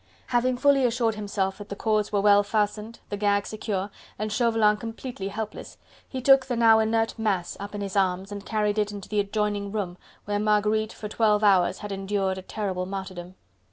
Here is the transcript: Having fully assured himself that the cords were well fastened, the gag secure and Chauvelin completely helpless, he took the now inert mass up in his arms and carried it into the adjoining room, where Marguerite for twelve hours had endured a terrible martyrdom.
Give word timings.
Having 0.29 0.57
fully 0.57 0.83
assured 0.83 1.13
himself 1.13 1.59
that 1.59 1.69
the 1.69 1.75
cords 1.75 2.11
were 2.11 2.21
well 2.21 2.41
fastened, 2.41 2.97
the 3.09 3.17
gag 3.17 3.45
secure 3.45 3.91
and 4.17 4.33
Chauvelin 4.33 4.77
completely 4.77 5.27
helpless, 5.27 5.77
he 6.09 6.23
took 6.23 6.47
the 6.47 6.55
now 6.55 6.79
inert 6.79 7.19
mass 7.19 7.55
up 7.59 7.75
in 7.75 7.81
his 7.81 7.95
arms 7.95 8.31
and 8.31 8.43
carried 8.43 8.79
it 8.79 8.91
into 8.91 9.07
the 9.07 9.19
adjoining 9.19 9.71
room, 9.71 9.99
where 10.25 10.39
Marguerite 10.39 10.91
for 10.91 11.07
twelve 11.07 11.43
hours 11.43 11.77
had 11.85 11.91
endured 11.91 12.39
a 12.39 12.41
terrible 12.41 12.87
martyrdom. 12.87 13.35